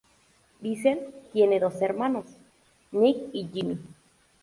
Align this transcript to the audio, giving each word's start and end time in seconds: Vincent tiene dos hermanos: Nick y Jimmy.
Vincent 0.61 1.13
tiene 1.31 1.59
dos 1.59 1.79
hermanos: 1.79 2.25
Nick 2.91 3.17
y 3.33 3.47
Jimmy. 3.53 3.77